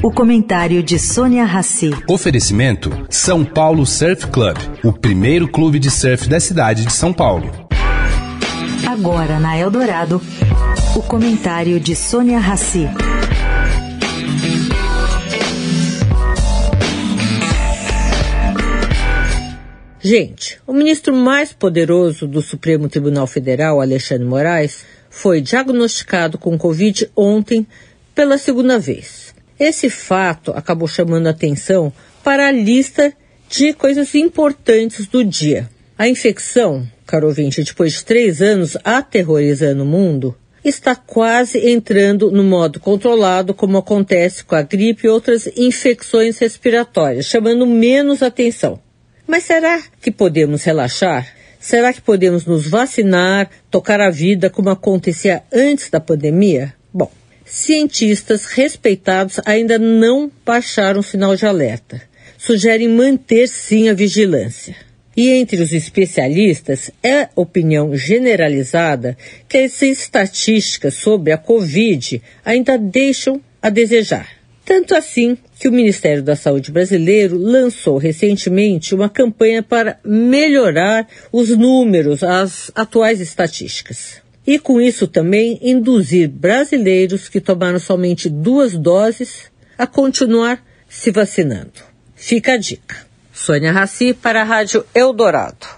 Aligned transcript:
O 0.00 0.12
comentário 0.12 0.80
de 0.80 0.96
Sônia 0.96 1.44
Rassi. 1.44 1.90
Oferecimento 2.08 2.88
São 3.10 3.44
Paulo 3.44 3.84
Surf 3.84 4.28
Club, 4.28 4.56
o 4.84 4.92
primeiro 4.92 5.48
clube 5.48 5.80
de 5.80 5.90
surf 5.90 6.28
da 6.28 6.38
cidade 6.38 6.84
de 6.84 6.92
São 6.92 7.12
Paulo. 7.12 7.50
Agora 8.86 9.40
na 9.40 9.58
Eldorado, 9.58 10.22
o 10.94 11.02
comentário 11.02 11.80
de 11.80 11.96
Sônia 11.96 12.38
Rassi. 12.38 12.88
Gente, 20.00 20.60
o 20.64 20.72
ministro 20.72 21.12
mais 21.12 21.52
poderoso 21.52 22.28
do 22.28 22.40
Supremo 22.40 22.88
Tribunal 22.88 23.26
Federal, 23.26 23.80
Alexandre 23.80 24.24
Moraes, 24.24 24.86
foi 25.10 25.40
diagnosticado 25.40 26.38
com 26.38 26.56
Covid 26.56 27.10
ontem 27.16 27.66
pela 28.14 28.38
segunda 28.38 28.78
vez. 28.78 29.27
Esse 29.58 29.90
fato 29.90 30.52
acabou 30.52 30.86
chamando 30.86 31.26
atenção 31.26 31.92
para 32.22 32.48
a 32.48 32.52
lista 32.52 33.12
de 33.48 33.72
coisas 33.72 34.14
importantes 34.14 35.06
do 35.06 35.24
dia. 35.24 35.68
A 35.96 36.08
infecção, 36.08 36.86
caro 37.06 37.26
ouvinte, 37.26 37.64
depois 37.64 37.94
de 37.94 38.04
três 38.04 38.40
anos 38.40 38.76
aterrorizando 38.84 39.82
o 39.82 39.86
mundo, 39.86 40.36
está 40.64 40.94
quase 40.94 41.70
entrando 41.70 42.30
no 42.30 42.44
modo 42.44 42.78
controlado, 42.78 43.54
como 43.54 43.78
acontece 43.78 44.44
com 44.44 44.54
a 44.54 44.62
gripe 44.62 45.06
e 45.06 45.10
outras 45.10 45.48
infecções 45.56 46.38
respiratórias, 46.38 47.26
chamando 47.26 47.66
menos 47.66 48.22
atenção. 48.22 48.80
Mas 49.26 49.44
será 49.44 49.82
que 50.00 50.10
podemos 50.10 50.62
relaxar? 50.62 51.26
Será 51.58 51.92
que 51.92 52.00
podemos 52.00 52.46
nos 52.46 52.66
vacinar, 52.66 53.50
tocar 53.70 54.00
a 54.00 54.10
vida 54.10 54.48
como 54.48 54.70
acontecia 54.70 55.42
antes 55.52 55.90
da 55.90 55.98
pandemia? 55.98 56.74
Cientistas 57.50 58.44
respeitados 58.44 59.40
ainda 59.46 59.78
não 59.78 60.30
baixaram 60.44 61.00
o 61.00 61.02
sinal 61.02 61.34
de 61.34 61.46
alerta. 61.46 62.02
Sugerem 62.36 62.88
manter 62.88 63.48
sim 63.48 63.88
a 63.88 63.94
vigilância. 63.94 64.76
E 65.16 65.30
entre 65.30 65.60
os 65.62 65.72
especialistas 65.72 66.90
é 67.02 67.28
opinião 67.34 67.96
generalizada 67.96 69.16
que 69.48 69.58
as 69.58 69.80
estatísticas 69.82 70.94
sobre 70.94 71.32
a 71.32 71.38
Covid 71.38 72.22
ainda 72.44 72.76
deixam 72.76 73.40
a 73.60 73.70
desejar. 73.70 74.28
Tanto 74.64 74.94
assim 74.94 75.36
que 75.58 75.66
o 75.66 75.72
Ministério 75.72 76.22
da 76.22 76.36
Saúde 76.36 76.70
brasileiro 76.70 77.38
lançou 77.38 77.96
recentemente 77.96 78.94
uma 78.94 79.08
campanha 79.08 79.62
para 79.62 79.98
melhorar 80.04 81.08
os 81.32 81.48
números, 81.48 82.22
as 82.22 82.70
atuais 82.74 83.20
estatísticas. 83.20 84.27
E 84.48 84.58
com 84.58 84.80
isso 84.80 85.06
também 85.06 85.58
induzir 85.60 86.26
brasileiros 86.26 87.28
que 87.28 87.38
tomaram 87.38 87.78
somente 87.78 88.30
duas 88.30 88.78
doses 88.78 89.52
a 89.76 89.86
continuar 89.86 90.64
se 90.88 91.10
vacinando. 91.10 91.82
Fica 92.16 92.54
a 92.54 92.56
dica. 92.56 92.96
Sônia 93.30 93.70
Raci 93.72 94.14
para 94.14 94.40
a 94.40 94.44
Rádio 94.44 94.86
Eldorado. 94.94 95.68